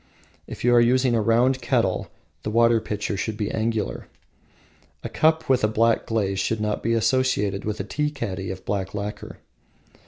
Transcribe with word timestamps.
If 0.47 0.63
you 0.63 0.73
are 0.73 0.81
using 0.81 1.13
a 1.13 1.21
round 1.21 1.61
kettle, 1.61 2.09
the 2.41 2.49
water 2.49 2.81
pitcher 2.81 3.15
should 3.15 3.37
be 3.37 3.51
angular. 3.51 4.07
A 5.03 5.09
cup 5.09 5.47
with 5.47 5.63
a 5.63 5.67
black 5.67 6.07
glaze 6.07 6.39
should 6.39 6.59
not 6.59 6.81
be 6.81 6.93
associated 6.93 7.65
with 7.65 7.79
a 7.79 7.83
tea 7.83 8.09
caddy 8.09 8.49
of 8.49 8.65
black 8.65 8.95
lacquer. 8.95 9.37